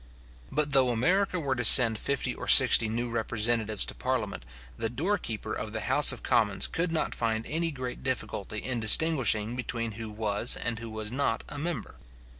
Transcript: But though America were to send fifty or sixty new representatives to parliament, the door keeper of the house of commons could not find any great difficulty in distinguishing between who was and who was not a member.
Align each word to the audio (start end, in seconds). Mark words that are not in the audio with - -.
But 0.51 0.71
though 0.73 0.89
America 0.89 1.39
were 1.39 1.53
to 1.55 1.63
send 1.63 1.99
fifty 1.99 2.33
or 2.33 2.47
sixty 2.47 2.89
new 2.89 3.07
representatives 3.11 3.85
to 3.85 3.93
parliament, 3.93 4.45
the 4.75 4.89
door 4.89 5.19
keeper 5.19 5.53
of 5.53 5.73
the 5.73 5.81
house 5.81 6.11
of 6.11 6.23
commons 6.23 6.65
could 6.65 6.91
not 6.91 7.13
find 7.13 7.45
any 7.45 7.69
great 7.69 8.01
difficulty 8.01 8.57
in 8.57 8.79
distinguishing 8.79 9.55
between 9.55 9.91
who 9.91 10.09
was 10.09 10.57
and 10.57 10.79
who 10.79 10.89
was 10.89 11.11
not 11.11 11.43
a 11.49 11.59
member. 11.59 11.97